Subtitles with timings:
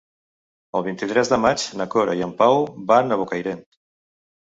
[0.77, 3.61] El vint-i-tres de maig na Cora i en Pau van a Bocairent.